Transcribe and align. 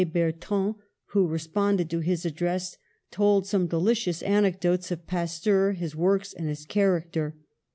Bertrand, 0.13 0.73
who 1.11 1.27
responded 1.27 1.87
to 1.91 1.99
his 1.99 2.25
address, 2.25 2.79
told 3.11 3.45
some 3.45 3.67
delicious 3.67 4.23
anecdotes 4.23 4.89
of 4.89 5.05
Pasteur, 5.05 5.73
his 5.73 5.95
works 5.95 6.33
and 6.33 6.49
his 6.49 6.65
character. 6.65 7.35